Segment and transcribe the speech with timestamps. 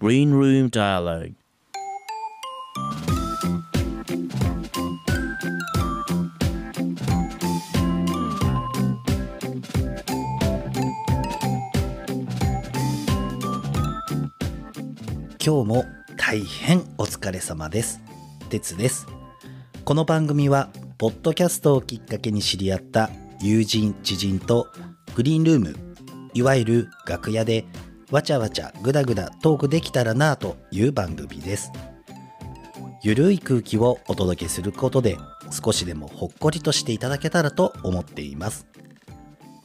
[0.00, 1.34] Green Room Dialogue
[15.44, 15.84] 今日も
[16.16, 18.00] 大変お疲れ様です。
[18.48, 19.06] 鉄です。
[19.84, 24.68] この番組は、ポッドキャストをきっかけに知り合った友人、知人と
[25.16, 25.76] グリーンルーム、
[26.34, 27.64] いわゆる楽屋で
[28.12, 31.72] わちゃわちゃぐだぐだトークできたらなという番組です。
[33.02, 35.16] ゆるい空気をお届けすることで
[35.50, 38.66] 少しでもほっこりとしていただけたらと思っています。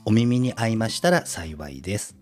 [0.06, 2.16] お耳に合いましたら幸いです。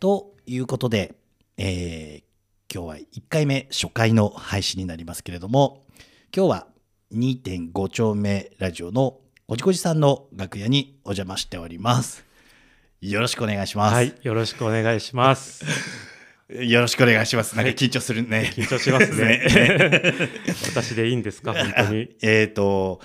[0.00, 1.14] ということで、
[1.58, 2.26] えー
[2.72, 5.84] 今日は1回目初回の配信になりますけれども
[6.36, 6.66] 今日は
[7.14, 12.25] 2.5丁目ラジオのおじこじさんの楽屋にお邪魔しております
[13.10, 15.64] よろしくお願いします、はい、よろしくお願いします。
[16.50, 20.12] よろしくお願いしますなんか緊張するね、緊張しますねね
[20.68, 22.08] 私でいいんですか、 本当に。
[22.22, 23.00] えっ、と、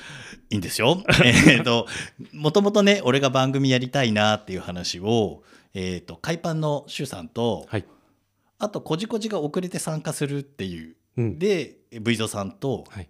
[0.50, 1.04] いいんですよ。
[1.24, 1.88] えっと、
[2.34, 7.86] もともとね、俺が番組やりたいなっていう話を、えっ、と、海パンのシュウさんと、はい。
[8.60, 10.96] あと、こじこじが遅れて参加するっていう。
[11.18, 11.40] うん。
[11.40, 13.10] で、ブイゾさんと、はい。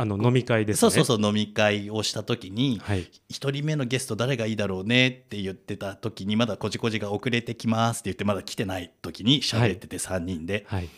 [0.00, 0.80] あの飲み会ですね。
[0.80, 3.10] そうそうそう、飲み会をした時に、はい。
[3.28, 10.64] 一人目のゲスト誰がいいだろうねって言ってた時に、まだこじこじが遅れてきますって言って、まだ来てない時に喋ってて3人で。
[10.68, 10.88] はい。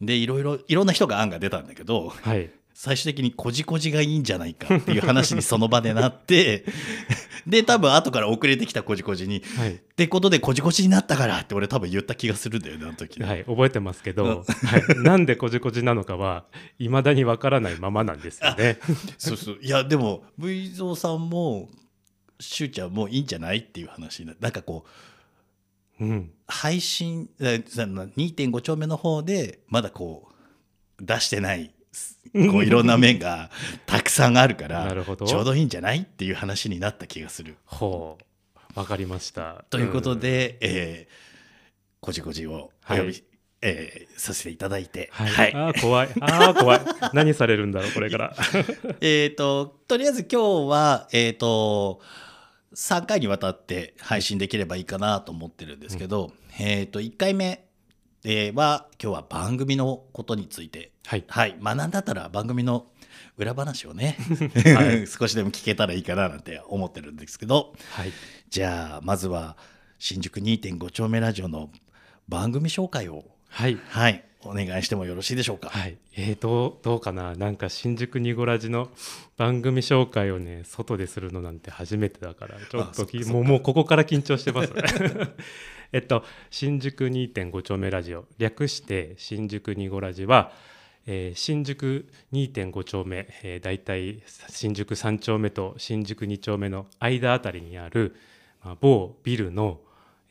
[0.00, 2.50] で、いろいろ、いろんな人が案が出たんだけど、はい。
[2.76, 6.64] 最終的にこじこじがいいんじゃないかっていう話にその場でなって
[7.46, 9.74] で多分後から遅れてきたこじこじに「はい。
[9.74, 16.46] ってことでこじこじになったから」って俺多分言った気がするんだよねあの時、はい、覚えてますけど、はい、なんでこじこじなのかは
[16.78, 18.78] 未だにわからないままなんですよね。
[19.18, 21.70] そうそういやでも V 蔵さんも
[22.40, 24.84] しゅうちゃんもいいんじゃないっていう話にななんかこ
[26.00, 26.30] ううん。
[26.48, 30.28] 配信えその2.5丁目の方でまだこ
[30.98, 31.73] う出してない
[32.50, 33.50] こういろんな面が
[33.86, 37.56] たくさんあるからちょうどいいんじゃないっていう話になった気がする。
[37.64, 38.78] ほう。
[38.78, 39.64] わかりました。
[39.70, 41.24] ということで、えー
[42.00, 43.24] こじこじをお呼び、はい
[43.62, 45.28] えーさせていただいて、はい。
[45.28, 46.08] はいああ、怖い。
[46.20, 46.80] ああ、怖い。
[47.14, 48.36] 何されるんだろう、これから。
[49.00, 52.00] えっととりあえず今日は、えっと
[52.74, 57.64] 3回にわたって配信できればいいかなと思ってるんですけど、えっと1回目、
[58.26, 61.24] えーは今日は番組のことについて、はい。
[61.28, 62.86] はい、学んだったら番組の
[63.36, 64.16] 裏話をね、
[64.74, 65.04] はい。
[65.18, 68.12] 少しでも聞けたらいいかななんて思ってるんですけど、はい。
[68.48, 69.58] じゃあまずは
[69.98, 71.70] 新宿2.5丁目ラジオの
[72.26, 73.26] 番組紹介を。
[73.50, 73.78] はい。
[73.90, 75.68] はい、お願いしてもよろしいでしょうか。
[75.68, 78.88] はい、えー、どうどうかななんか新宿ニゴラジの
[79.36, 84.72] 番組紹介をね外でするのなんて初めてだからちょっともうもうここから緊張してます
[85.94, 90.50] えっと新宿2.5丁目ラジオ略して新宿ニゴラジオは、
[91.06, 98.16] えー新宿2.5丁目、えー、だいたい新宿3丁目と新宿2丁目の間あたりにある、
[98.64, 99.78] まあ、某ビルの、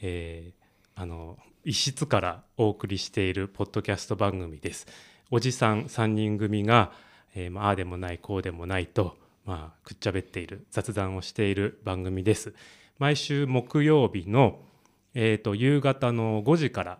[0.01, 4.85] えーあの一室からお送りしているポッドキャスト番組です。
[5.31, 6.91] おじさん3人組が、
[7.35, 9.15] えーまあああでもないこうでもないと、
[9.45, 12.53] まあ、くっちゃべっている雑談をしている番組です。
[12.99, 14.59] 毎週木曜日の、
[15.13, 16.97] えー、と夕方の5時から、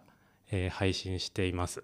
[0.52, 1.84] えー配信しています。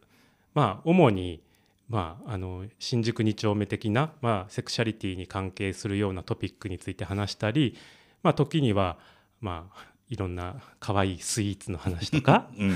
[0.53, 1.41] まあ主に
[1.89, 7.75] まあ、あの新宿2丁目的な、まあ、セクシャリティに関係するようなトピックについて話したり、
[8.21, 8.99] まあ、時には、
[9.41, 12.75] まあ、いろんな可愛いスイーツの話とか うん、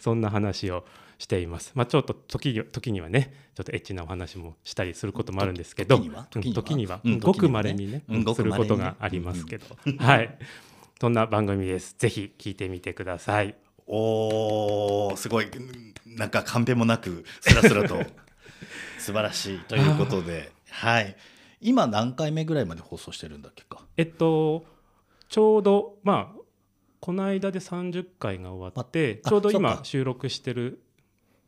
[0.00, 0.84] そんな話を
[1.16, 1.72] しています。
[1.74, 6.28] まあ、ちょっと時に時にはねちょっとエッチなお話もしたりすることもあるんですけど時には？
[6.34, 7.00] うん時には。
[7.04, 9.64] うんごくまれにねうんごすることがありますけど、
[9.98, 10.38] はい
[11.00, 11.94] そんな番組です？
[11.98, 13.54] ぜひ聞いてみてください。
[13.86, 15.50] おーすごい。
[16.06, 18.02] なんかカンペもなくスラスラと。
[18.98, 21.14] 素晴らしいということで、はい、
[21.60, 23.84] 今何回目ぐらいまで放送してるんだっけか？
[23.98, 24.64] えっと
[25.28, 26.40] ちょうどまあ
[27.00, 30.80] この間で30回が終わってあちょうど今収録してる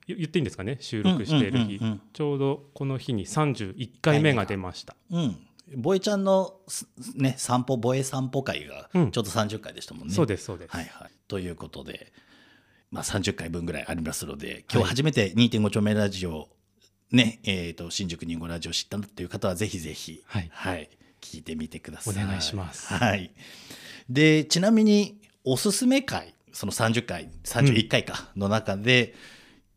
[0.07, 0.77] 言言っていいんですかね？
[0.81, 1.81] 収録している日。
[2.13, 4.95] ちょうどこの日に31回目が出ました。
[5.11, 6.87] うん、うんボエちゃんのす
[7.17, 10.15] ね散歩ボエ散歩会がちょうんうど30回でしたもんね。
[10.15, 10.77] そうですそうです。
[10.77, 12.13] はいはい、ということで、
[12.91, 16.49] まあ、30回分ぐらいありますので今日初めて2.5丁目ラジオ、
[17.11, 20.91] ねえー、と新宿2.5ラジオ知ったという方はぜひぜひ、はい。
[21.21, 22.25] 聞いてみてください。
[22.25, 22.93] お願いします。
[22.95, 23.33] はい、
[24.09, 29.15] でちなみにおすすめ回その30回31回かの中で、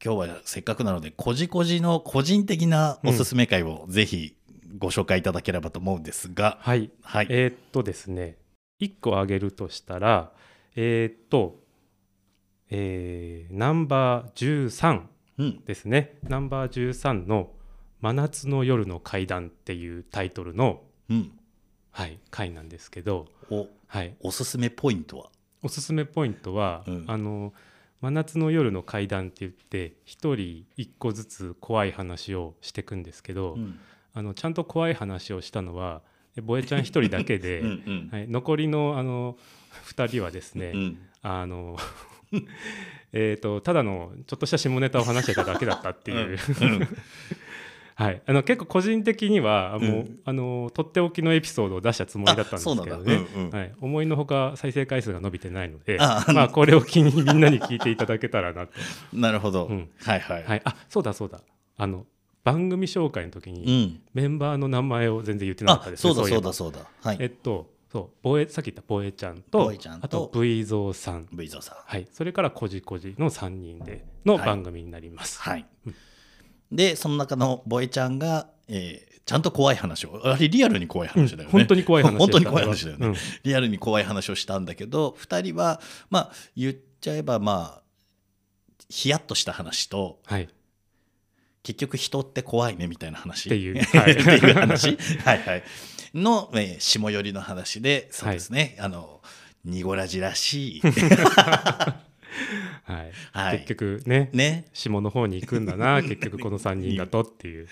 [0.03, 4.35] 今日はせっかくなのでこじこじの個人的なおすすめ回をぜひ
[4.79, 8.37] ご紹介いただければと思うんですが、はい、はい、えーっとですね。
[8.79, 10.31] 1個挙げるとしたら
[10.75, 11.59] えーっと
[12.69, 15.01] えーナンバー13
[15.37, 16.17] うんですね。
[16.23, 17.51] ナンバー13の
[18.01, 21.31] 「真夏の夜の怪談」っていうタイトルの、うん。
[21.91, 25.29] はい、回なんですけど、おはい、おすすめポイントは？
[25.63, 27.05] おすすめポイントは、うん。
[27.07, 27.53] あの
[27.99, 33.79] 真夏の夜の怪談って言って一人一個ずつ怖い話をしていくんですけど、うん
[34.13, 36.01] あのちゃんと怖い話をしたのは
[36.37, 38.09] え ボエちゃん一人だけで、うんうん。
[38.11, 39.37] はい、残りのあの
[39.87, 40.97] 2人はですね、うん。
[41.21, 41.77] あの
[43.11, 46.37] えーとただのちょっとした下ネタを話してただけだったっていう、
[47.95, 58.73] はい、あの結構個人的にはもう、うんあのとっておきのエピソードを出したつもりだったんですけどね、うんうんはい、思いのほか再生回数が伸びてないのであまあ、これを機にみんなに聞いていただけたらなと、
[59.11, 59.89] なるほど、うん。
[60.03, 61.41] はいはい、はい、あそうだそうだ。
[61.77, 62.05] あの
[62.43, 64.01] 番組紹介の時うにん。
[64.13, 66.53] メンバーの名前を全然言ってなかったあですねそうだいえば。
[66.53, 67.09] そうだそうだ。
[67.09, 67.17] はい。
[67.19, 69.71] えっとそうボエさっき言ったボエちゃんと
[70.01, 71.27] あと V ゾウさん。
[71.31, 71.77] V ゾーさん。
[71.85, 74.45] はい、それからこじこじの3人でのはい。
[74.45, 75.41] 番組になります。
[75.41, 75.65] はい、
[76.71, 83.15] でその中のボエちゃんが、えーちゃんと怖い話をあれリアルに怖い話だよね、本当に怖い話 本当に怖い話だよね、うん。
[83.43, 87.83] リアルに怖い話をしたんだけど2人はまあ言っちゃえばまあ
[88.89, 90.47] ヒヤッとした話とはい、っ
[91.69, 93.47] 結局人って怖いねみたいな話。
[93.47, 94.97] ていう、 ってはいいう話。
[95.23, 95.63] はいはい。
[96.15, 99.21] の、えー下寄りの話でそうですね、あの
[99.63, 100.81] ニゴラジらしい。
[100.81, 100.89] は
[102.87, 103.11] い。
[103.33, 103.57] はい。
[103.59, 104.65] 結局ねね。
[104.73, 107.67] 下の方に行くんだな結局この3人だとっていう。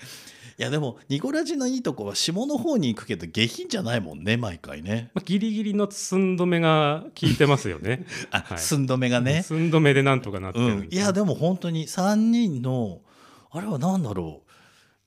[0.60, 5.10] いやでもニゴラジのいいとこは下の方に行くけど下品じゃないもんね毎回ね。
[5.14, 8.04] まあ、ギリギリの寸止めが効いてますよね。
[8.30, 8.58] あ、はい。
[8.58, 9.42] 寸止めがね。
[9.42, 13.00] 寸止めでなんとかなってうん、るんですいやでも本当に3人の
[13.50, 14.48] あれは何だろう。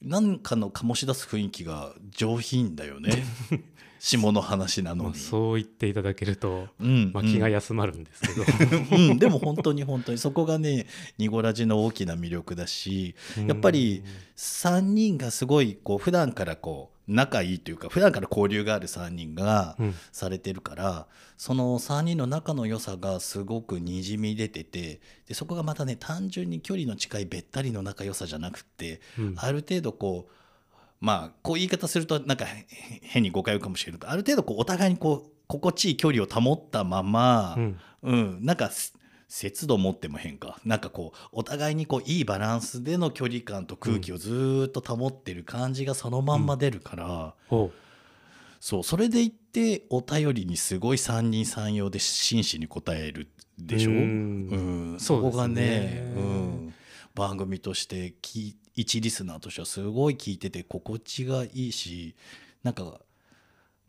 [0.01, 3.23] なんかの醸し出す雰囲気が上品だよね。
[3.99, 10.87] 下の話なのまあに、そう言っていただけると、うんまあ、気が休まるんですけど、 うん、でも本当に本当にそこがね
[11.19, 13.13] ニゴラジの大きな魅力だし
[13.47, 14.03] やっぱり
[14.35, 19.93] 3人がすごいこう普段からこう仲いいというか普段から交流がある3人がうん。
[20.11, 29.35] されてるからその3人の仲の良さがすごくにじみ出ててでそこがまたね単純に距離の近いべったりの仲良さじゃなくってうん。
[29.37, 30.31] ある程度こう
[30.99, 32.65] まあこう言い方するとなんかへ
[33.01, 37.79] 変に誤解をかもしれないけどある程度こうお互いにこう心地いい距離を保ったまま、うん。
[38.03, 38.93] うん、なんかす
[39.31, 47.71] 節度持っても変かなんかこうお互いにこういいバランスでの距離感と空気をずーっと保ってる感じがそのまんま出るから、おう。
[48.59, 54.95] そうそれでいってお便りにすごい三人三様で真摯に答えるでしょ、ううん。
[54.97, 56.73] んそこがねねうん、
[57.15, 62.17] 番組としてき一リスナーとしてはすごい聞いてて心地がいいし
[62.63, 62.99] なんか、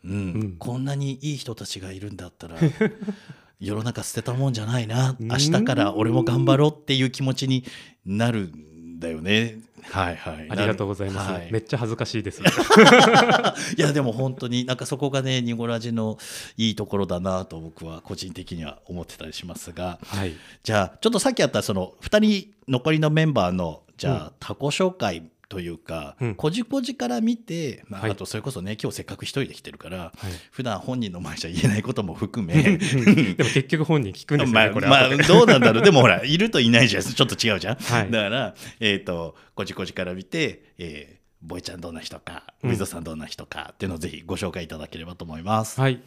[0.05, 0.13] うん。
[0.13, 0.57] うん。
[0.61, 2.59] こんなにいい人たちがいるんだったら
[3.63, 5.17] 世の中捨てたもんじゃないな。
[5.19, 5.29] うん。
[5.29, 7.65] 明日から俺も頑張ろうっていう気持ちに
[8.05, 9.59] なるんだよね。
[9.91, 11.49] はいはい、ありがとうございます、はい。
[11.51, 12.41] めっちゃ恥ずかしいです。
[13.77, 16.19] いやでも本当になんかそこがねニゴラジの
[16.57, 19.99] いいところだなと僕は個人的には思ってたりしますが。
[20.07, 26.35] はい、じゃあちょっとさっきあったその2人残りのメンバーのじゃあ他己紹介というか、うん。
[26.35, 28.13] こじこじから見て、まあ、はい。
[28.13, 30.13] あとそれこそね今日せっかく一人で来てるからはい。
[30.51, 32.79] 普段本人の前じゃ言えないことも含めうん
[33.37, 35.85] でも結局本人聞くんですよね、まあ、これまあどうなんだろう。
[35.85, 38.11] でもほらいるといないじゃんちょっと違うじゃん、はい。
[38.11, 42.71] だからえっ、とこじこじから見て、えーボイちゃんどんな人かうん。
[42.71, 46.01] ウィゾさんどんな人かっていうのをぜひご紹介いただければと思います、はい。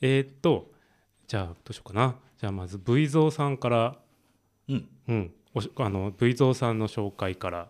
[0.00, 0.70] えーっと、
[1.26, 2.14] じゃあ、どうしようかな。
[2.40, 3.96] じゃあ、まず V ゾウさんから、
[4.68, 4.88] うん。
[5.08, 7.68] うん、おしあの V ゾウさんの紹介から、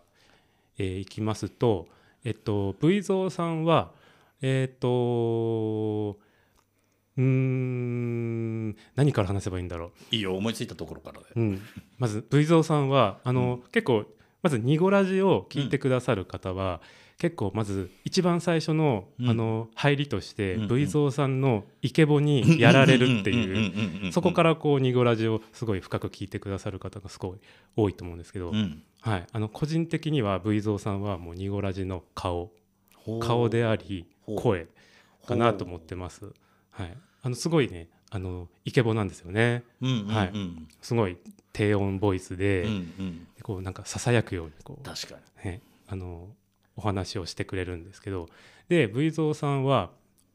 [0.78, 1.88] えーいきますと、
[2.25, 3.92] えっと、V ゾウさんは、
[4.40, 6.18] えーっと、
[7.16, 10.14] うーん、何から話せばいいんだろう？
[10.14, 11.61] いいよ思いついたところからでうん、
[11.99, 14.04] まず V ゾウさんはあの、結構
[14.42, 16.80] まず「ニゴラジ」を聞いてくださる方は、
[17.18, 19.28] 結構まず一番最初の,、うん。
[19.28, 20.68] あの入りとして、うんうん。
[20.68, 27.38] V ゾウさんのイケボにやられるっていうそこかららこう「ニゴラジ」をすごい深く聞いてくださる方がすごい
[27.76, 28.83] 多いと思うんですけど、うん。
[29.00, 32.52] はい、あの個人的には V ゾウさんはもうニゴラジの顔
[33.21, 34.68] 顔であり声
[35.26, 36.33] かなと思ってます。
[36.71, 39.64] はい、あのすごいねあのイケボなんですよね。
[40.80, 41.16] すごい
[41.52, 43.26] 低音ボイスで、うんうん。
[43.43, 46.28] こうなんかささやくようにこう、確かね、あの
[46.76, 48.28] お話をしてくれるんですけど
[48.69, 49.90] で V ゾウさんは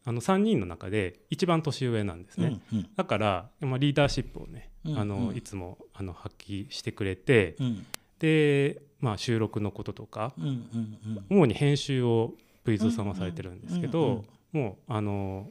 [0.06, 7.86] あの3人の中で一番年上なんですにね、うんだから、まあ、リーダーシップをね、うんあのうんいつもあの発揮してくれて、うん。
[8.20, 11.26] で、まあ、収録のこととかうんうんうん。
[11.30, 12.34] 主に編集を
[12.66, 14.12] V ゾウさんはされてるんですけど、うん
[14.54, 14.62] うん。
[14.62, 15.48] もうあの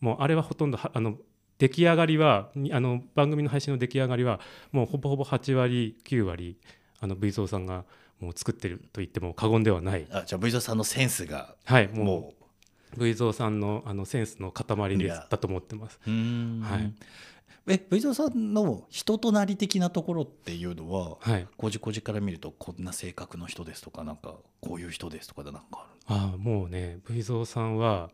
[0.00, 1.16] もうあれはほとんどはあの
[1.60, 4.40] 出来上がりはにあの番組の配信の出来上がりは
[4.72, 6.56] もうほぼほぼ8割9割
[7.00, 7.84] あの V ゾーさんが
[8.18, 10.06] もう作ってると言っても過言ではない。
[10.10, 12.34] あじゃあ V ゾーさんのセンスがはいもも
[12.96, 13.04] う。
[13.04, 16.00] V ゾーさんのあのセンスの塊ですだと思ってます。
[16.06, 16.60] ううん。
[16.64, 16.92] はい。
[17.68, 21.46] え V ゾーさんの人となり的なところっていうのははい。
[21.58, 28.10] こじこじから見るとこんな性格の人ですとかなんかこういう人ですとかでなんかあるああもうね V ゾーさんは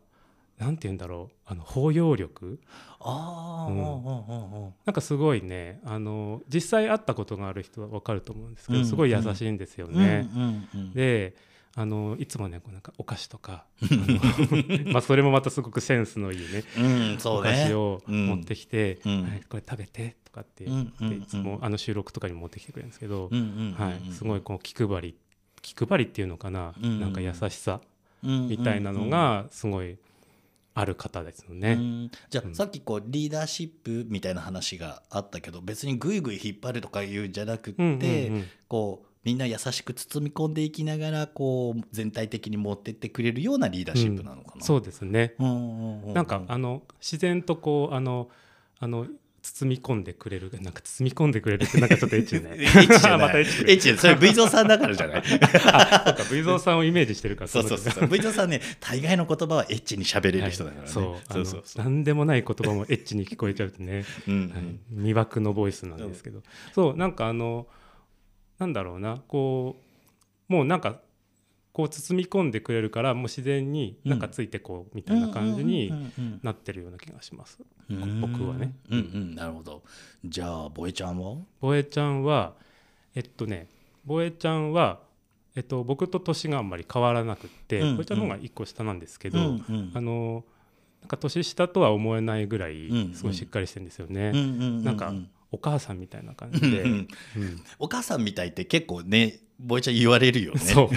[0.57, 1.35] なんて言うんだろう。
[1.45, 2.59] あの包容力。
[2.99, 5.79] なんかすごいね。
[5.85, 10.27] あの実際会ったことがある人は分かると思うんですけど、うんすごい優しいんですよね。
[10.33, 10.93] うんうんうん。
[10.93, 11.35] で
[11.75, 13.65] あのいつもねこうなんかお菓子とか
[14.91, 18.25] まあそれもまたすごくセンスのいいねうん、そうおね菓子をうん。
[18.25, 19.23] 持ってきて、うん。
[19.23, 23.73] はい、これ食べてとかってっていつもあの収録とかに持ってきてくれるんですけど、うんうんうんうん。
[23.73, 25.15] はい、すごいこう気配り
[25.61, 26.99] 気配りっていうのかな、うん。
[26.99, 27.79] なんか優しさ
[28.23, 29.99] みみたいなのがすごい
[30.79, 31.73] ある方ですよね。
[31.73, 44.63] うんじゃあ、うんさっきこうリーダーシップみたいな話があったけど別にグイグイ引っ張るとかいうんじゃなくって、うんうんうんこうみんな優しく包み込んでいきながらこう全体的に持ってってくれるようなリーダーシップなのかな。
[44.63, 45.35] そうですね。
[45.39, 48.29] うんうんうんうんなんかあの自然とこうあの
[48.79, 49.05] あの
[49.53, 52.49] 包み込んでくれるなんか包み込んでくれるってなんかちょっとエッチね。
[52.59, 53.19] エッチじゃない。
[53.19, 55.23] またエッチエッチそれ V ゾーさんだからじゃない？
[55.71, 57.93] あそうか V ゾーさんをイメージしてるからそうそうそう。
[57.93, 61.83] そう V ゾーさんね大概の言葉はエッチに喋れる人だからね、そうあのそうそうそう。
[61.83, 64.49] 何でもない言葉もエッチに聞こえちゃうとね、うんうん。
[64.49, 64.57] は
[65.07, 66.41] い、魅惑のボイスなんですけど、
[66.73, 67.67] そうなんかあの
[68.59, 69.77] なんだろうなこ
[70.49, 70.99] うもうなんか
[71.77, 77.59] こう包み込んでくれるからもう自然になんかついてこうみたいな感じにうんうんうんなってるような気がします。
[77.91, 78.73] うん僕はね。
[78.89, 78.99] うん。
[78.99, 79.83] うんなるほど。
[80.25, 81.37] じゃあボエちゃんは？
[81.61, 82.55] ボエちゃんは
[83.13, 83.67] えっとね
[84.05, 85.01] ボエちゃんは
[85.55, 89.91] えっと僕と年があんまり変わらなくって、うんボエちゃんの方が1個下なんですけど、うんうん。
[89.93, 90.45] あの
[91.01, 94.31] なんか年下とは思えないぐらいうんすごいしっかりしてるんですよね。
[94.33, 95.13] うんうんうんなんか
[95.51, 96.97] お母さんみたいな感じで、うんうん。
[97.43, 97.63] うん。
[97.77, 100.59] お母さんみたいって結構ねボエちゃん言われるよね。
[100.59, 100.89] そう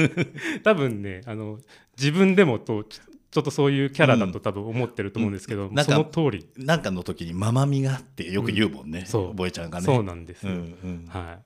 [0.62, 1.58] 多分ねあの
[1.98, 9.04] 自分でもとちょっとそういうキャラだと多分思ってると思うんですけど、うんその通りなんかの時にママみがってよく言うもんね。
[9.06, 9.84] そうボエちゃんがね。
[9.84, 11.06] そうなんですうよ、んうん。
[11.08, 11.38] は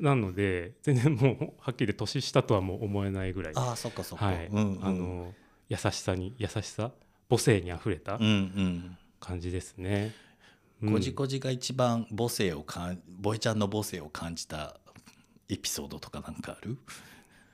[0.00, 4.26] い、なので全然もうはっきり年下とはもう思えないぐらいああそっかそっか。
[4.26, 5.34] はいうんうんあの
[5.68, 6.92] 優しさに優しさ
[7.28, 8.96] 母性にあふれたうんうん。
[9.20, 10.14] 感じですね。
[10.82, 14.76] うんこじこじが一番母性をかんボエちゃんの母性を感じた
[15.48, 16.76] エピソードとかなんかある？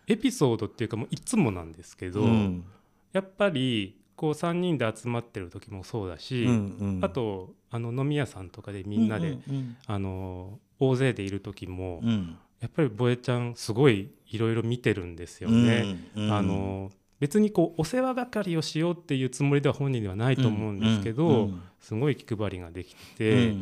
[0.06, 2.64] エピソードっていうかもういつもなんですけど、うん。
[3.12, 7.04] やっぱりこう3人で集まってる時もそうだし、うんうん。
[7.04, 12.08] あとあの飲み屋さんとかでみんなで、うんあの大勢でいる時も、うん。
[12.08, 15.98] うんやっぱりボエちゃんすごいいろいろ見てるんですよね。
[16.16, 16.32] うんうん。
[16.32, 23.54] あの別にこうお世話係をしようっていうつもりでは本人ではないと思うんですけど、うんうんすごい気配りができて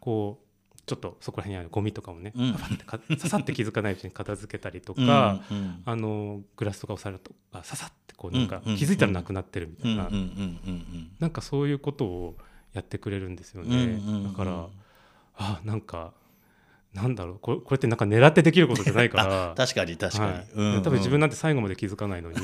[0.00, 0.47] こう
[0.88, 2.52] ちょっとそこら辺にあるゴミとかもね、うん。
[2.54, 10.08] パパってかささって気づかないうちに片付けたりとか、うんうんあのグラスとかをさるとあささってこうなんか気づいたらなくなってるみたいな、
[11.20, 12.36] なんかそういうことを
[12.72, 14.66] やってくれるんですよね、だから
[15.36, 16.12] あなんか
[16.94, 17.38] なんだろう。
[17.38, 19.54] これこれってなんか狙ってできることじゃないから。
[19.56, 20.48] 確かに確かに、はい。
[20.54, 20.82] うんうん。
[20.82, 22.38] 多分自分なんて最後まで気づかないのに。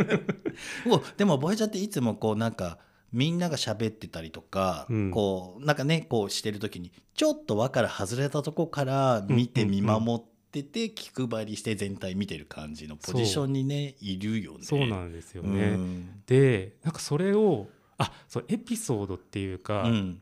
[0.88, 2.78] おでもボイちゃんっていつもこうなんか
[3.12, 5.10] みんなが喋ってたりとか、うん。
[5.10, 14.64] こうなんかねこうしてる時にちょっと輪から外れたとこから見て見守ってて気配りして全体見てる感じのポジションにねいるよね。
[14.64, 15.76] そうなんですようね。
[15.76, 16.22] ん。
[16.26, 20.20] でなんかそれをあそうエピソードっていうか、うん。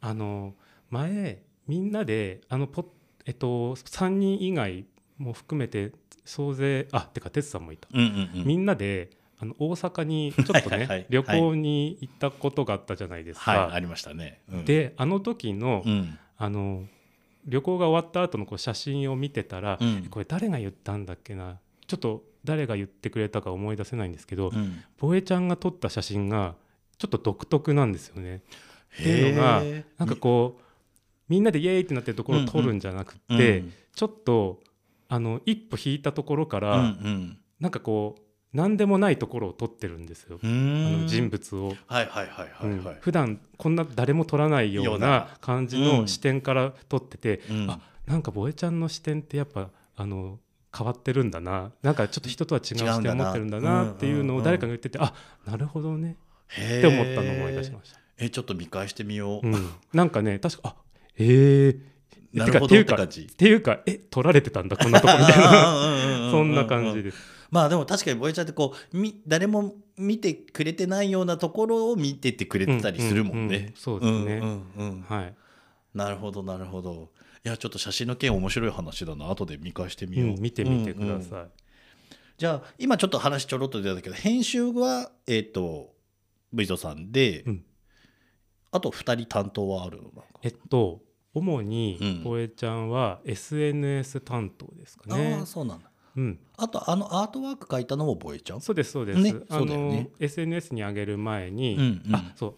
[0.00, 0.54] あの
[0.90, 2.86] 前みんなであのポッ
[3.26, 4.86] えっと3人以外
[5.18, 5.92] も含めて
[6.24, 8.46] 総勢あてか哲さんもいた、うんうんうん。
[8.46, 9.10] みんなで
[9.42, 11.06] あの大阪に ちょっとねはいはいはい。
[11.08, 13.52] 旅行に行ったことがあったじゃないですか。
[13.52, 13.72] はい。
[13.72, 14.40] ありましたね。
[14.52, 16.18] うん、であの時の,、うん。
[16.36, 16.84] あの
[17.46, 20.06] 旅行が終わった後のこう写真を見てたら、うん。
[20.10, 21.58] これ誰が言ったんだっけな？
[21.86, 24.82] ちょっと誰が言ってくれたか思い出せないんですけど、うん。
[24.98, 26.54] ボエちゃんが撮った写真が
[26.98, 28.42] ちょっと独特なんですよね。
[29.00, 29.62] っていうのが
[29.96, 30.62] なんかこう
[31.28, 33.72] みんなでイエーイってなってるところを撮るんじゃなくて、うん。
[33.94, 34.60] ちょっと
[35.08, 37.38] あの一歩引いたところから、うんうん。
[37.58, 41.02] なんかこう何でもないところを撮ってるんですよ、うあん。
[41.02, 41.68] の人物を。
[41.86, 47.70] はいはいはいはい普段こんな誰も撮らないようなな感じうんの視点から撮ってて、うん。
[47.70, 50.38] あなんかボエちゃんの視点ってやっぱあの
[50.76, 51.72] 変わってるんだな。
[51.82, 55.14] なんかちょっと人とは違う視点を持ってるんだなっていうのを誰かが言ってて、あ
[55.46, 56.16] なるほどね。
[56.52, 58.00] って思ったのを思い出しました。
[58.18, 59.46] えちょっと見返してみよう。
[59.46, 60.76] うん、なんかね確かあ
[61.16, 61.80] えー、
[62.32, 62.66] なるほど。
[62.66, 65.44] って感じっていうかえ撮られてたんだこんなとこみたいな。
[65.44, 67.18] な そんな感じです。
[67.50, 73.50] まあでも確かにボエちゃんってこうみ誰も見てくれてないようなところを見ててくれてたりするもんうんうんうん。
[73.50, 73.72] ね。
[73.74, 74.38] そうですね。
[74.38, 75.02] んうんうん。
[75.02, 75.34] はい、
[75.94, 77.10] なるほどなるほど。
[77.44, 79.30] いやちょっと写真の件面白い話だな。
[79.30, 80.28] 後で見返してみよう。
[80.28, 81.48] うん見てみてくだうんうんさい、
[82.38, 85.92] じゃあ今ちょっと話ちょろっと出たけど編集はえっ、と
[86.52, 87.64] V ゾさんで、うん。
[88.72, 90.12] あと2人担当はあるの？
[90.42, 91.02] えっと
[91.34, 92.22] 主にうん。
[92.24, 95.34] ボエちゃんは SNS 担当ですかね。
[95.38, 95.90] ああそうなんだ。
[96.16, 96.38] うん。
[96.56, 98.60] あとあのアートワーク書いたのもボエちゃん？
[98.60, 100.02] そうですそうです、ねあそうだよね。
[100.02, 102.14] の SNS に上げる前に、うんうん。
[102.14, 102.54] あそう。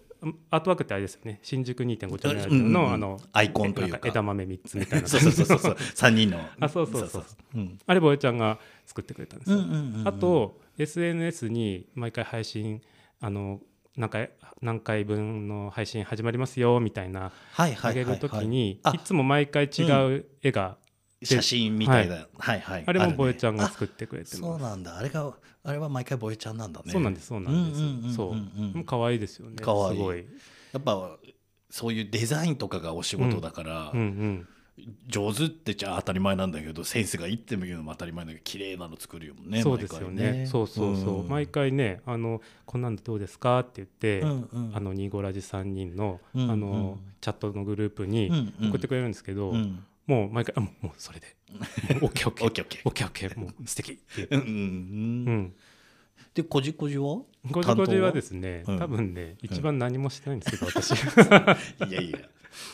[0.51, 1.41] アートワークってあれですよね。
[1.43, 2.93] 新宿2.5丁目の,、うんうんうん。
[2.93, 3.99] あのアイコンというか。
[4.05, 5.09] 枝豆3つみたいな。
[5.09, 5.59] そうそうそうそう。
[5.59, 6.39] そう3人の。
[6.61, 7.25] あそうそうそう
[7.57, 7.59] う。
[7.59, 7.79] ん。
[7.87, 10.09] あれボエちゃんが作ってくれたんですよ、うんうんうんうん。
[10.09, 12.81] あと SNS に毎回配信
[13.21, 13.61] あの
[13.97, 14.31] 何回
[14.63, 17.95] 何回分の配信始まりますよみたいなはいはいはいはい。
[17.95, 18.93] 上げるときにあ。
[18.95, 19.83] いつも毎回違
[20.17, 20.77] う絵が、
[21.23, 23.39] 写真みたいな、はい、はいあれもボエね。
[23.39, 24.41] ちゃんが作ってくれてあます。
[24.41, 24.97] そうなんだ。
[24.97, 25.33] あれが
[25.65, 26.93] あれは毎回ボエちゃんなんだね。
[26.93, 28.15] そうなんですそうなんです、うんうんうんうんうん。
[28.15, 28.85] そう。
[28.85, 29.57] 可愛いですよね。
[29.59, 30.27] すごい。
[30.73, 31.19] やっぱ
[31.71, 34.49] そういうデザインとかがお仕事だから、うんうん
[35.07, 40.23] 上手ってじゃあ当たり前なんだけどセンスがいっても言うのも当たり前だけど綺麗なの作るよねそうですよね。
[40.25, 41.29] 毎回そうそうそう、ん。
[41.29, 44.77] 毎回ねあの「こんなんでどうですか?」って言って、うんうん。
[44.77, 48.69] あのニーゴラジ3人の,、うんあのチャットのグループにうんうん。
[48.71, 49.85] 送ってくれるんですけど、うん。
[50.07, 51.27] もう毎回「あもうそれで。
[52.01, 52.81] もう OKOK オッケー。
[52.87, 53.11] オッケーオッケー。
[53.11, 53.93] オッケーもう素敵。
[53.93, 54.55] っていううんうんうん。
[54.55, 54.59] う
[55.39, 55.55] ん。
[56.35, 57.21] でこじこじは？
[57.51, 58.79] ごじごじはですね、うん。
[58.79, 60.93] 多分ね一番何もしてないんですけど、私。
[61.91, 62.19] いやいや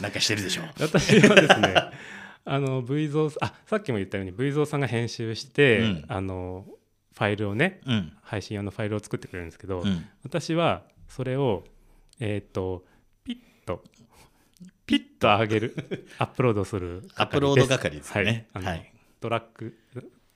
[0.00, 0.62] なんかしてるでしょ。
[0.80, 1.74] 私はですね
[2.44, 6.04] あの V ゾーあさっきも言ったように V ゾーさんが編集して、うん。
[6.08, 6.66] あの
[7.14, 8.12] ファイルをねうん。
[8.22, 10.06] 配信用のファイルを作ってくれるんですけど、うん。
[10.22, 11.64] 私はそれを
[12.20, 12.84] えっ、と
[13.24, 13.84] ピッと
[14.86, 18.12] ピッと上げる アップロードするアップロード係です。
[18.12, 18.24] はい。
[18.24, 18.92] ねあのはい。
[19.20, 19.76] ドラッグ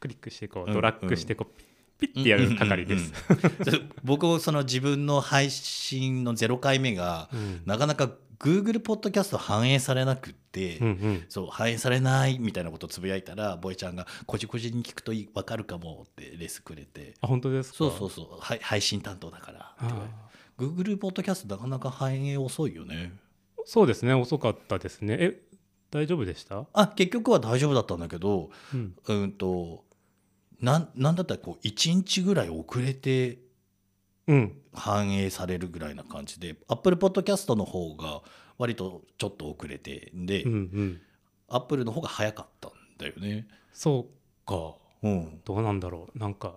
[0.00, 1.62] クリックしてこううんドラッグしてこう、
[1.98, 7.62] ピッてやる係です、うんうんうん僕もその自分の配信の0回目がうん。
[7.64, 8.10] なかなか
[8.42, 11.24] Google ポッドキャスト反映されなくって、うんうん。
[11.28, 17.14] そう反映されないみたいなことをつぶやいたらボエちゃんが「こじこじに聞くといい分かるかも」ってレスくれて。
[17.20, 17.76] あ本当ですか？
[17.78, 18.38] そうそうそう。
[18.40, 20.14] はい配信担当だからって言われて。
[20.14, 20.30] あ
[20.62, 23.12] Google ポッドキャストなかなか反映遅いよね。
[23.56, 24.12] ーそうですね。
[24.14, 25.16] 遅かったですね。
[25.20, 25.42] え
[25.90, 29.84] 大丈夫でした、あ結局は大丈夫だったんだけどうん、うんと
[30.58, 33.38] なんなんだったらこう1日ぐらい遅れてうん
[34.72, 38.22] 反映されるぐらいな感じで Apple Podcast の方が
[38.58, 41.00] 割とちょっと遅れてで、うんうん、
[41.48, 43.46] Apple の方が早かったんだよね。
[43.72, 44.74] そうか。
[45.02, 46.18] うん、どうなんだろう。
[46.18, 46.54] なんか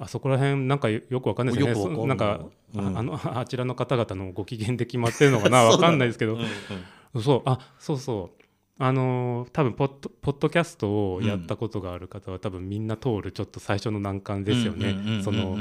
[0.00, 2.40] あそこら辺なんかよよくわかんないですよねなんか、
[2.74, 2.96] うん。
[2.96, 5.64] ああの あちらの方々のご機嫌で決まってるのかな？
[5.64, 6.34] わかんないですけど。
[6.34, 6.40] うん
[7.14, 7.22] うん。
[7.22, 7.42] そう。
[7.46, 8.42] あそうそう。
[8.80, 15.24] あのー多分ポッドポッドキャストをやったことがある方は、多分みんな通るちょっと最初の難関ですよね、うんうんうんうん。
[15.24, 15.58] その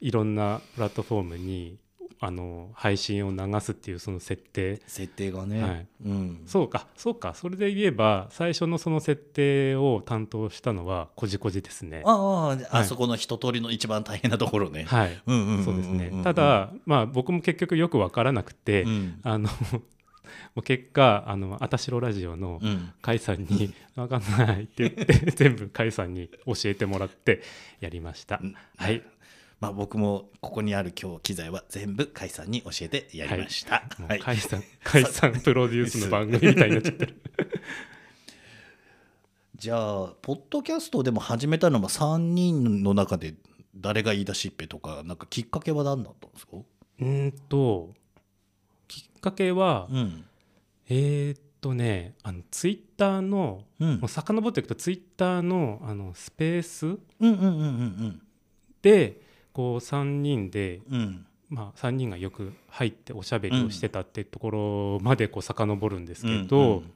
[0.00, 1.78] いろんなプラットフォームに
[2.22, 4.80] あの配信を流すっていうその設定。
[4.86, 5.86] 設定がね、はい。
[6.04, 6.86] うん、そうか。
[6.94, 7.32] そうか。
[7.34, 12.02] それで言えば最初のその設定を担当したのはこじこじですね。
[12.04, 12.66] ああ、はい。
[12.70, 14.84] あそこの一通りの一番大変なところね。
[14.84, 15.18] はい。
[15.64, 16.12] そうですね。
[16.22, 19.20] た、だまあ僕も結局よく分からなくて、うん。
[19.22, 19.48] あの
[20.54, 27.42] もう結果あの「あたしろラジオ」のうん、甲斐さんに「分かんない」って言って全部甲斐さんに教えてもらって
[27.80, 28.38] やりました。
[28.42, 28.54] うん。
[28.76, 29.02] はい
[29.60, 33.82] まあ僕もここにある今日機材は全部甲斐さんに教えてやりました。
[34.08, 34.18] はい。
[34.18, 37.20] 甲斐さん 甲斐さんプロデュースの番組みたいになっちゃってる。
[39.56, 43.34] じゃあポッドキャストでも始めたのは3人の中で
[43.76, 47.94] 誰が言い出しっぺとかなんかきっかけは何だったんですか、うーんと
[48.88, 50.24] きっかけは、うん
[50.88, 54.00] えーっとねあのツイッターのうん。
[54.00, 57.48] もう遡っていくとツイッターのあのスペースうんうんうんう
[58.06, 58.22] ん。
[58.80, 59.20] で
[59.52, 60.96] こう3人で、うん。
[60.96, 66.92] うんまあ、3人がよく入っておしゃべりをしてたってところまでこう遡るんですけど、うん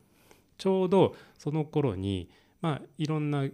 [0.56, 3.44] ちょうどその頃に、まあ、いろんな、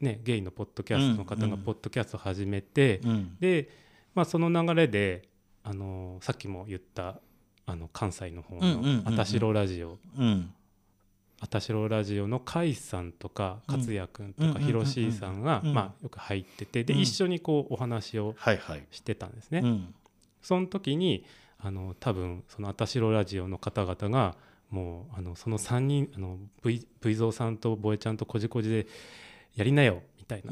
[0.00, 3.36] ね、ゲイのポッドキャストの方がポッドキャストを始めて、うん。
[3.40, 3.68] で、
[4.14, 5.28] まあ、その流れで
[5.64, 7.18] あのさっきも言った
[7.66, 10.54] あの関西の方の「あたしろラジオ」うん
[11.44, 13.76] あたしろラジオの甲斐さんとかうん。
[13.76, 15.74] 勝也君とかひろしさんが、うん。
[15.74, 17.00] まあ、よく入っててで、うん。
[17.00, 18.34] 一緒にこうお話を
[18.90, 19.60] してたんですね。
[19.62, 19.94] うん。
[20.40, 21.26] その時に
[21.58, 24.36] あの多分そのあたしろラジオの方々が
[24.70, 28.86] もうあのその3人あの V, v ゾーさんとボエちゃんとこじこじで
[29.54, 30.50] やりなよみたいな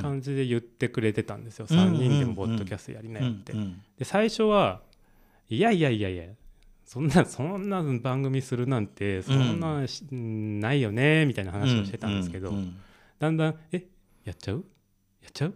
[0.00, 3.54] 感じで言ってくれてたんですよ、うんうんうん3人でもポッドキャストやりなよって。
[3.98, 4.82] で最初は
[5.48, 6.24] いやいやいやいや
[6.84, 12.76] そんなそんな番組するなんてそんなし、ないよねみたいな話をしてたんですけど、うんうん
[13.18, 13.84] だんだんえ
[14.24, 14.64] やっちゃう？
[15.22, 15.54] やっちゃう？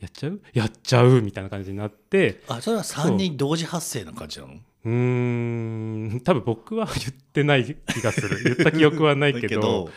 [0.00, 0.40] やっちゃう？
[0.54, 1.20] やっちゃう？
[1.22, 4.54] みたいな感じになってあそれは3人同時発生な感じなの？
[4.54, 4.58] う。
[4.88, 6.20] ーん。
[6.24, 8.42] 多分僕は言ってない気がする。
[8.42, 9.90] 言った記憶はないけど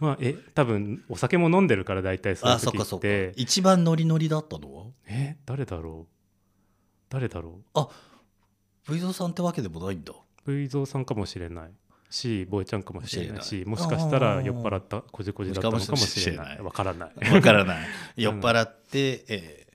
[0.00, 3.06] まあえ多分お酒も飲んでるから大体そう時あそっかそっか。
[3.06, 4.84] って一番ノリノリだったのは？
[5.06, 6.12] え誰だろう？
[7.08, 7.60] 誰だろ
[8.88, 10.12] V ゾーさんってわけでもないんだ。
[10.46, 11.70] う V 蔵さんかもしれない
[12.10, 16.56] しボエちゃんかもしれないしもしかしたら酔っ払ったこじこじだったのかもしれない。
[16.58, 16.60] い。
[16.62, 17.34] わからない。
[17.34, 17.86] わからない。
[18.16, 19.68] 酔っ払って、えー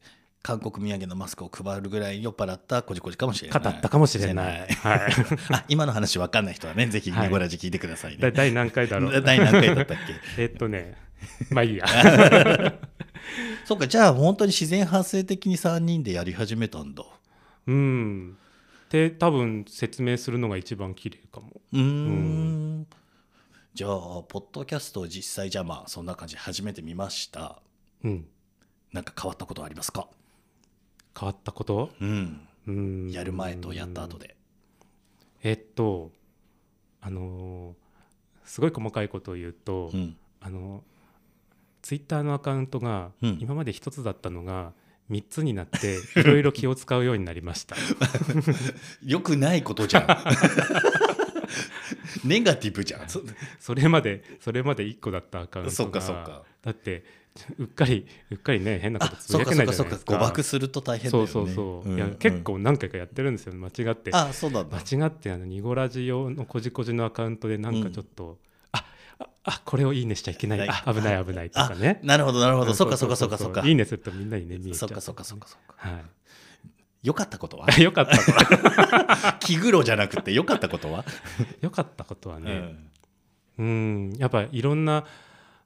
[0.45, 3.63] 韓国土産のマスクを配るぐらい酔っ払ったこじこじかもしれない。
[3.63, 4.67] 語ったかもしれない。
[4.67, 4.99] 知はい。
[5.53, 9.21] あ今の話わかんない人はねぜひはいニゴラジ聞いてくださいね、だ第何回だろう。
[9.23, 9.97] 第何回だったっ
[10.35, 10.43] け？
[10.43, 10.97] えっとね
[11.49, 11.85] まあいいや。
[13.63, 17.05] そっかじゃあ本当に自然発生的に3人でやり始めたんだ。
[17.67, 18.37] うん
[18.93, 21.61] で多分説明するのが一番綺麗かも。
[21.73, 22.87] うーん。
[23.73, 27.59] じゃあポッドキャストを実際じゃあまあそんな感じで始めてみました。
[28.03, 28.27] うん。
[28.91, 30.07] なんか変わったことありますか？
[31.19, 31.89] 変わったこと？
[31.99, 32.47] うん。
[32.67, 33.11] うん。
[33.11, 34.35] やる前とやった後で。
[35.41, 36.11] えっと
[37.01, 40.15] あのーすごい細かいことを言うと、うん。
[40.39, 40.83] あの
[41.81, 43.39] ツイッターのアカウントがうん。
[43.41, 44.73] 今まで一つだったのが
[45.11, 47.75] 3つになっていろいろ気を使うようになりました。
[49.05, 50.07] よくないことじゃん。
[52.23, 53.09] ネガティブじゃん。
[53.09, 53.21] そ
[53.59, 55.75] それまでそれまで1個だったアカウントが。
[55.75, 56.43] そっかそっか。
[56.61, 57.03] だって
[57.57, 60.13] うっかりうっかりね変なことあつぶやけないじゃないですか。
[60.13, 61.29] 誤爆すると大変だよね。
[61.29, 63.53] そうそうそう、んいや結構何回かやってるんですよ。
[63.55, 64.11] 間違って。
[64.13, 64.77] あそうなんだ。
[64.77, 68.52] 間違ってあのニゴラジ用のこじこじのアカウントでなんかちょっと、ああ
[69.45, 70.69] あこれをいいねしちゃいけない、はい。
[70.69, 71.99] あ危ない危ないとかね。
[72.03, 72.71] なるほどなるほど。
[72.71, 73.61] うんそっかそっかそっかそっか。
[73.67, 75.75] いいねするとみんなにね見えちゃそうっかそっかそっかそっか。
[75.77, 76.03] はい。
[77.03, 77.69] よかったことは？
[77.81, 81.03] よかったこと 気苦労じゃなくてよかったことは？
[81.61, 82.89] よかったことはうねん。
[83.57, 85.03] うんやっぱいろんな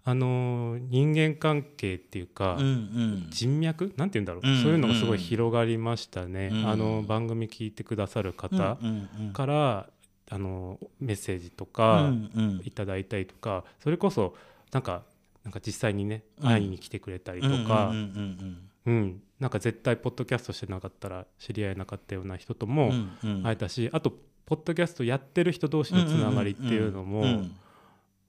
[0.03, 3.27] あのー人間関係っていうか、うんうん。
[3.29, 3.93] 人脈？
[3.97, 6.67] なんて言うんだろう、うんそういうのがすごい広がりましたね、うん。
[6.67, 9.33] あの番組聞いてくださる方うんうん。
[9.33, 9.89] から、
[10.29, 12.61] あのメッセージとうかんうん。
[12.65, 14.35] いただいたりとか、それこそ
[14.71, 15.03] なんか
[15.43, 16.47] なんか実際にねうん。
[16.47, 23.43] 会いに来てくれたりとか、うんうんうんなんか絶対ポッドキャストしてなかったら知り合えなかったような人とうんもうんうん。
[23.43, 24.11] 会えたし、あと
[24.45, 27.51] ポッドキャストやってる人同士のつながりっていうのも、ん。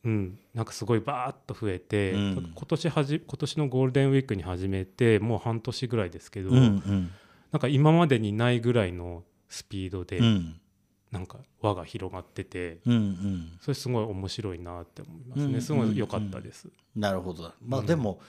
[0.05, 2.53] うん、なんかすごいバーッと増えて、うん。
[2.55, 7.11] 今年はじ今年のゴールデンウィークに始めてもう半年ぐらいですけど、うんうん。
[7.53, 10.61] なんか今までにないぐらいのスピードで、うん
[11.11, 13.59] なんか輪が広がっててうんうん。
[13.61, 17.53] それすごい面白いなって思いますね、うんすごい良かったです、なるほど。
[17.65, 17.87] まあうん。
[17.87, 18.21] でも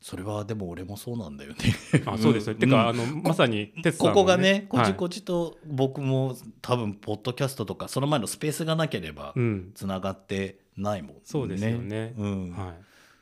[0.00, 1.58] それはでも俺もそうなんだよね。
[2.06, 2.48] あそうです。
[2.48, 2.58] よ、うん。
[2.60, 4.86] てかあのまさに哲さんもここがねこはい。
[4.86, 9.72] じこじと僕も多分ポッドキャストとかその前のスペースがなければうん。
[9.74, 11.20] つながってないもんね。
[11.24, 12.14] そうですよね。
[12.16, 12.50] うん。
[12.52, 12.74] はい。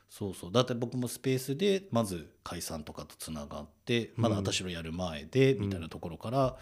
[0.09, 0.51] そうそう。
[0.51, 6.57] だって僕もスペースでまず解散とかとつながってまだ私のやる前でみたいなところから、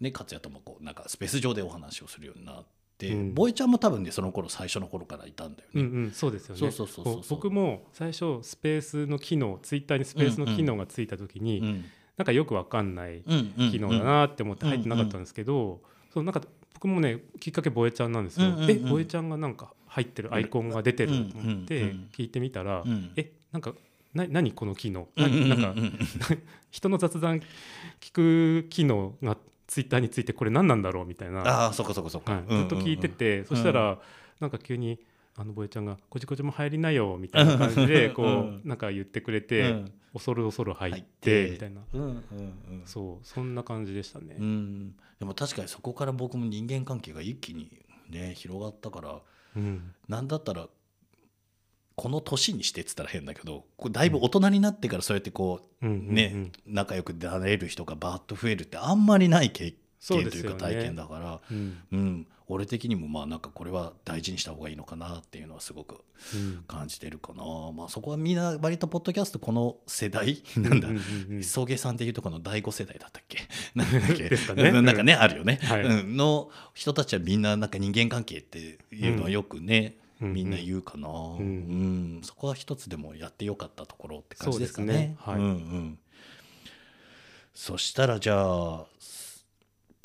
[0.00, 2.64] ね勝也ともこうなんかスペース上でお話をするようになっ
[2.98, 3.34] て、うん。
[3.34, 5.82] ボイちゃんも多分ねその頃最初の頃からいたんだよね。
[5.82, 6.60] うんうん、そうですよね。
[6.60, 11.84] そうそうそうそうこ僕も最初スペースの機能ツイッターにスペースの機能がついた時に、うん
[12.16, 15.80] なんかよくわかんないうんうん機能だなって思って入ってなかったんですけど、
[16.12, 16.42] そうなんか
[16.74, 18.70] 僕もねきっかけボエちゃんなんですよ、うんうんうん。
[18.70, 23.12] えボエちゃんがなんか入ってるアイコンが出てると思ってうんうんうん聞いてみたら、うん。
[23.16, 23.74] えなんか
[24.14, 25.80] な何この機能、うんうんうんななんか
[26.70, 27.40] 人の雑談
[28.00, 29.36] 聞く機能が
[29.74, 33.98] ツイッターについてこれ何なんだろうみたいな、ああそっかそっかそっか、はい、ずっと聞いてて、そしたら
[34.38, 35.00] なんか急に
[35.34, 38.60] 「あのボエちゃんがこじこじも入りなよ」みたいな感じでこう、うん。
[38.64, 39.92] なんか言ってくれうて、ん。
[40.12, 41.80] 恐る恐る入ってみたいな。
[41.92, 42.82] うんうんうん。
[42.84, 44.36] そうそんな感じでしたね。
[44.38, 44.94] うん。
[45.18, 47.68] でも確かにそこから僕も人間関係が一気に
[48.10, 49.22] ね広がったから
[49.56, 49.92] うん。
[50.08, 50.68] なんだったら
[51.96, 61.78] この年にしてっつったら変だけどこうだいぶ大人になってからそうやってこう、ね仲良くなれる人がバーッと増えるってあんまりない経験というか体験だからうん。
[61.92, 66.04] うん、俺的にもまあなんかこれは大事にした方がいいのかなっていうのはすごく
[66.34, 66.64] うん。
[66.66, 70.42] 感じてるかな、まあ、そこはみんな割とポッドキャストこの世代？
[70.56, 71.44] なんだうんうんうん。
[71.44, 73.38] 送迎さんっていうところの第5世代だったっけ？
[73.74, 74.28] なんだっけ？
[74.28, 74.70] ですかね。
[74.70, 74.84] うん。
[74.84, 75.60] なんかねあるよね、
[76.06, 78.58] の人たちはみんななんか人間関係って
[78.92, 82.20] いうのはよくね、うんみんな言うかな、うん。
[82.22, 84.92] そこは一つでもやってよかったところって感じですかね。
[84.92, 85.36] ねはい。
[85.36, 85.98] うんうん、
[87.54, 88.84] そしたらじゃあ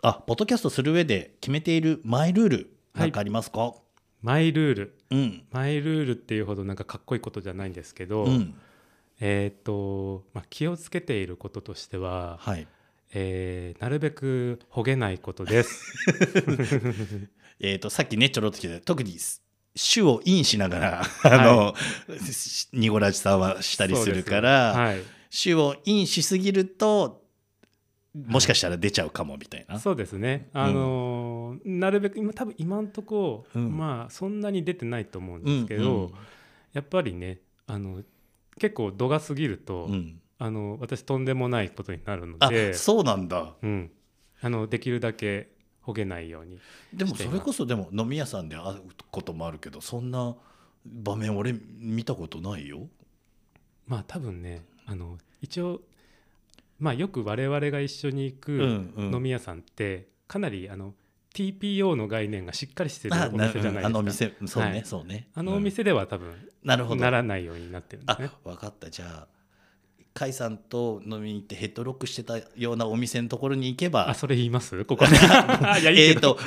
[0.02, 3.74] あポッドキャストする上で決めているマイルールなんかありますか、
[4.22, 5.00] マイルール。
[5.12, 5.44] うん。
[5.52, 8.56] マイルールっていうほどなんかかっこいいことじゃないんですけど、うん。
[9.20, 12.68] えっ、と、まあ、気をつけていることとしては、はい。
[13.12, 15.94] えーなるべくほげないことです。
[17.60, 19.18] えっ、と、さっきね、ちょろっと聞いた、特に
[19.76, 21.74] 主をインしながら、あの、
[22.74, 27.24] ニゴラジさんはしたりするから、はい、主をインしすぎると、
[28.16, 29.80] もしかしたら出ちゃうかもみたいな。
[29.80, 30.50] そうですね。
[30.54, 33.78] あのーなるべく今多分今んとこ、うん。
[33.78, 36.12] まあそんなに出てないと思うんうんですけど、
[36.74, 38.02] やっぱりねあの
[38.60, 39.94] 結構度が過ぎると、うん。
[39.94, 43.56] うんあの私とんでもないことになるのあで、そうなんだ。
[43.62, 43.92] うん、
[44.42, 45.50] あのできるだけ
[45.82, 46.60] ほげないように。
[46.94, 50.36] でもそれこそでも飲み屋さんで会うこともあるけどそんな
[50.86, 52.88] 場面俺見たことないよ。
[53.88, 55.82] まあ多分ねあの一応
[56.80, 58.52] まあよく我々が一緒に行く
[58.98, 60.94] 飲み屋さんってかなりあの
[61.34, 63.88] TPO の概念がしっかりしてるあお店じゃないですか。
[63.88, 65.28] あのお店そうね、はいそうね。
[65.34, 67.02] あのお店では多分うんなるほど。
[67.02, 68.32] ならないようになってるんですあね。
[68.44, 69.39] 分かったじゃあ
[70.20, 74.84] 甲斐さんと飲みに行ってヘッドロックしてたようなお店のところに行けばあそれ言います？
[74.84, 75.06] ここ
[75.96, 76.20] えっ。
[76.20, 76.38] と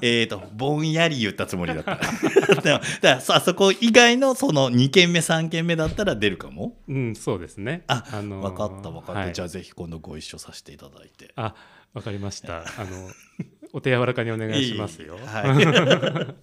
[0.00, 1.96] えっとぼんやり言ったつもりだった。
[2.62, 6.76] でもだからそあそこ以外のその2軒目3軒目だったら出るかも？
[6.88, 7.84] うんそうですね。
[7.86, 11.32] あ、のー分かった分かった、はいじゃあぜひ今度ご一緒させていただいて。
[11.36, 11.54] あ
[11.94, 12.58] わかりました。
[12.58, 13.08] あの
[13.72, 15.16] お手柔らかにお願いしますよ。
[15.24, 16.34] はい。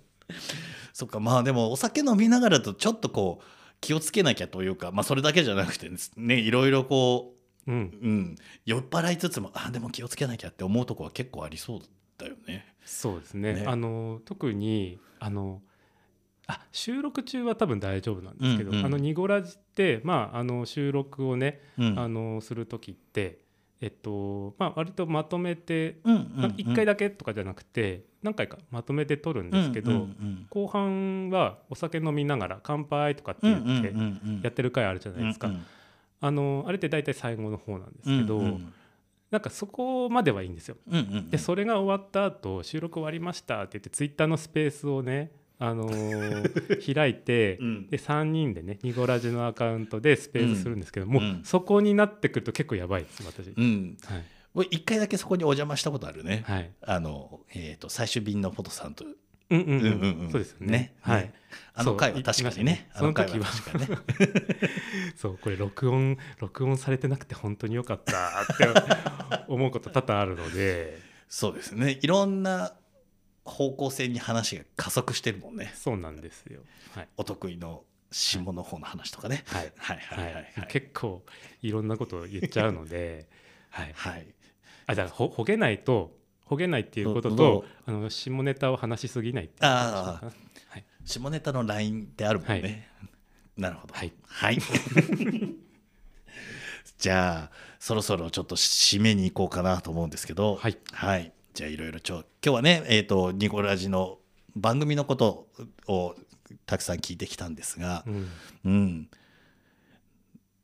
[0.94, 3.46] そっかまあでもお酒飲みながらだとちょっとこう
[3.82, 7.34] 気をつけなきゃというかまあそれだけじゃなくてねいろいろこ
[7.68, 11.82] うんう、うん、酔っ払いつつもあでも気をつけなきゃって思うとこは結構ありそう
[12.18, 12.66] だよね。
[12.84, 13.54] そうですね。
[13.54, 15.62] ねあの特にあの
[16.48, 23.40] あ収録中は多分大丈夫なんですけど、うんうんあのニゴラジってまああの収録をね、うんあのする時って
[23.82, 26.52] えっとまあ割とまとめてうんうんうん。
[26.52, 35.48] 1回だけとかじゃなくて何回かまとめて撮るんですけど、うんうん後半はお酒飲みながら乾杯とかってうん言ってうんうんうんやってる回あるじゃないですか。
[35.48, 35.66] うんうん
[36.22, 38.74] あのあれって大体最後の方なんですけど、うんうん
[39.32, 40.76] なんかそこまではいいんですよ。
[40.90, 41.30] うんうん。
[41.30, 47.88] でそれが終わった後収録終わりましたって言ってツイッターのスペースをね、あのー 開いて、うん。
[47.88, 51.42] で3人でねニゴラジのアカウントでスペースするんですけど、もううん。
[51.44, 53.98] そこになってくると結構やばいです私、うん。
[54.06, 54.24] はい。
[54.56, 56.44] 俺一回だけそこにお邪魔したことあるね。
[56.48, 56.72] はい。
[56.82, 59.06] あのえっ、と最終便のフォトさんと。
[59.06, 59.08] う
[59.58, 59.82] んうんうん。
[59.82, 60.32] うんうんうん。
[60.32, 60.68] そうですよね。
[60.68, 60.94] ね。
[61.02, 61.34] はい、ね。
[61.74, 62.90] あの回は確かにね。
[62.96, 63.98] そう回は確かにね。
[65.18, 71.00] そうこれ録音録音されてなくて本当によかったって思うこと多々あるので。
[71.28, 72.00] そうですね。
[72.02, 72.74] いろんな
[73.50, 75.72] 方向性に話が加速してるもんね。
[75.76, 76.62] そうなんですよ
[76.96, 79.44] はい、お得意の下の方の話とかね。
[79.48, 80.68] はいはいはいはいはい。
[80.70, 81.22] 結構
[81.62, 83.28] いろんなことを言っちゃうので、
[83.70, 84.26] はい、はい。
[84.88, 90.26] あじゃあほほげないとほげないっていうこととあの下ネタを話しすぎないってあーにしようか？
[90.26, 90.32] な
[90.70, 92.90] はい、下ネタのラインってあるもんね。
[93.56, 93.94] なるほど。
[93.94, 94.14] はい。
[94.26, 94.58] はい。
[96.98, 100.56] じゃあそろそろちょっと締めに行こうかなと思うんですけど。
[100.56, 101.32] はいはい。
[101.60, 104.20] じゃあいろいろちょ今日はねえっ、とニコラジの
[104.56, 105.50] 番組のこと
[105.90, 106.16] を
[106.66, 108.06] たくさん聞いてきたんですが。
[108.08, 108.30] うん。
[108.64, 109.10] うん、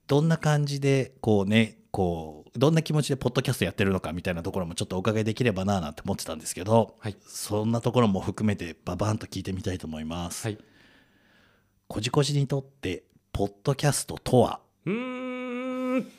[0.08, 7.18] どんな感じでこうねこうどんな気持ちでポッドキャストやってるのかみたいなところもちょっとお伺いできればななんて思ってたんですけど、はい。
[7.28, 10.48] そんなところも含めてババンと聞いてみたいと思います。
[10.48, 10.58] はい、
[11.90, 13.04] こじこじにとって
[13.34, 15.98] ポッドキャストとは、うーん。
[15.98, 16.10] う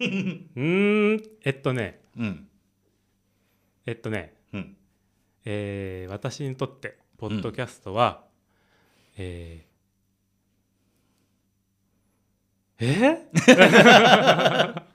[0.00, 1.22] ーん。
[1.44, 2.47] えっとねうん
[3.88, 4.76] えっとね、うん、
[5.46, 8.22] えー私にとってポッドキャストは、
[9.16, 13.28] えーえ？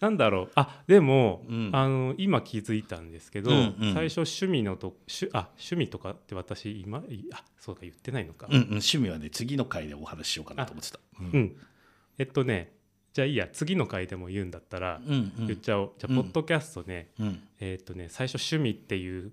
[0.00, 0.50] なんだろう。
[0.54, 1.70] あでも、うん。
[1.74, 3.94] あの今気づいたんですけど、うんうん。
[3.94, 10.98] 最初趣味のと趣あ趣味とかって私今いあそうか言ってないのか、うんうん、趣味はね次の回でお話ししようかなと思ってた。
[11.20, 11.26] うん。
[11.26, 11.56] うん。
[12.16, 12.72] えっとね
[13.16, 15.46] じゃあいいや次の回でも言うんだったらうんうん。
[15.46, 16.22] 言っちゃおう、じゃあうん。
[16.22, 17.40] ポッドキャストね、うん。
[17.60, 19.32] えっとね最初趣味っていう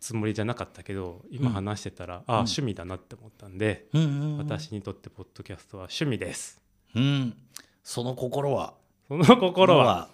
[0.00, 6.60] つもりじゃなかったけど今話してたら、ああ趣味だなって思ったんで、うんうんうん、私にとってポッドキャストは趣味です。
[6.96, 7.36] うん、
[7.84, 8.74] その心は？
[9.06, 10.08] その心は。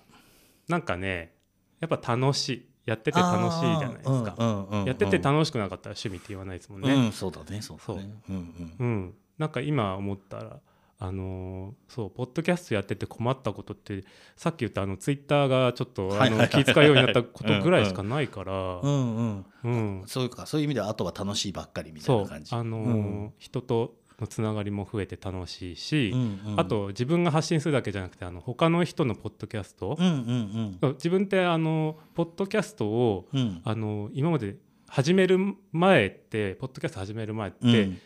[0.68, 1.32] なんかね
[1.80, 2.68] やっぱ楽しい。
[2.84, 8.10] やってて楽しいじゃないですか、うんうんうんやってて楽しくなかったら趣味って言わないですもんね、うん、そうだねそうだね。
[8.28, 8.74] うんうん。
[8.78, 10.60] うん、なんか今思ったら
[11.00, 14.04] あのーそうポッドキャストやってて困ったことって
[14.36, 22.54] さっき言ったあのツイッターがちょっとあのはいはいはい気遣うようになったことぐらいしかないから、そういうかそういう意味ではあとは楽しいばっかりみたいな感じ。
[22.54, 26.60] あのーうん人とのつながりも増えて楽しいし、うんうん。
[26.60, 29.96] あと自分が発信するだけじゃなくてあの他の人のポッドキャスト。
[29.96, 33.60] う、んうんそう自分ってあのポッドキャストをうんうん。
[33.64, 34.56] あの今まで
[34.88, 35.38] 始める
[35.70, 37.98] 前ってポッドキャスト始める前って、うん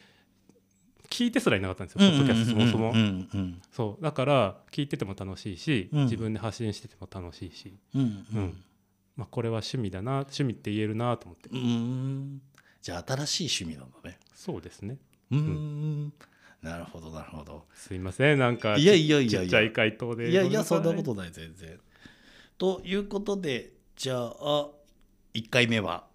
[1.12, 4.02] 聞いてすらいなかったんですよ、ポッドキャストそもそも、うんうんそう。
[4.02, 6.04] だから聞いてても楽しいし、うん。
[6.04, 8.06] 自分で発信してても楽しいし、うんうん。
[8.06, 8.44] ううん。
[8.46, 8.64] ん
[9.16, 12.40] まあ、これは趣味だな趣味って言えるなと思って、うーん。
[12.80, 14.18] じゃあ新しい趣味なんだね。
[14.34, 14.96] そうですね。
[15.30, 16.12] うーん。
[16.62, 17.64] なるほどなるほど。
[17.74, 19.40] すいませんなんかいやいやいやいや。
[19.42, 20.34] ちっちゃい回答でい。
[20.34, 21.78] やいやそんなことない全然。
[22.56, 24.68] ということでじゃあ
[25.34, 26.11] 1回目ははい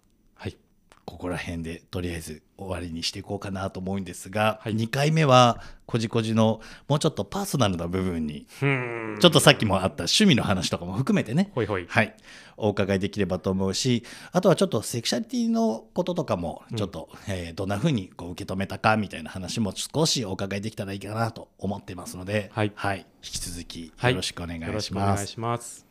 [1.08, 4.76] ここら辺でとりあえず終わりにしていこうかなと思うんですが、はい。
[4.76, 11.50] 2回目はこじこじのもうちょっとパーソナルな部分にちょっとさっきもあった趣味の話とかも含めてね
[11.88, 12.14] はい、
[12.58, 22.98] お伺いできればと思うしあとはちょっとセクシャリティのこととかもちょっと、えーどんな風にこう受け止めたかみたいな話も少しお伺いできたらいいかなと思ってますので、はい。
[22.98, 25.34] 引き続きはいよろしくお願いしします。
[25.34, 25.87] くお願い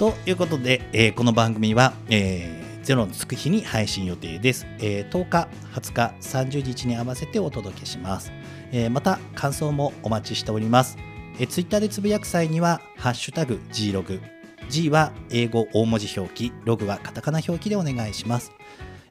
[0.00, 8.32] ということで、えーこの番組は、えーゼロのつく日に配信予定です、えー10日20日30日に合わせてお届けします、
[8.72, 10.96] えーまた感想もお待ちしております、
[11.38, 14.22] えー、ツイッターでつぶやく際には「ハッシュタグ G ログ」
[14.70, 16.50] G は英語大文字表記。
[16.64, 18.52] ログはカタカナ表記でお願いします、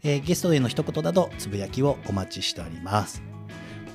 [0.02, 3.29] えーゲストへの一言などつぶやきをお待ちしております。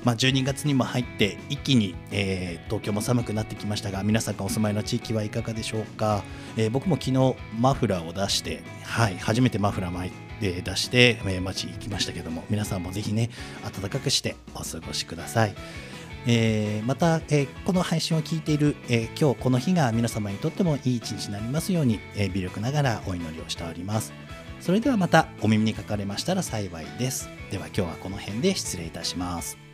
[0.05, 6.23] まあ、12月にも入って一気に、えー東京も寒くなってきましたが皆さんがお住まいの地域はいかがでしょうか、
[6.57, 13.29] えー僕も昨日マフラーを出して、はい、初めてマフラー巻いて出して、えー街行きましたけども皆さんもぜひね
[13.63, 15.55] 暖かくしてお過ごしください。
[16.27, 24.13] えーまた、えーこの配信を聞いている、えー今日この日が皆様にとってもいい一日になりますように、えー微力ながらお祈りをしております。
[24.61, 27.29] それではまたお耳にかかれましたら幸いです。
[27.51, 29.64] では今日はこの辺で失礼いたします。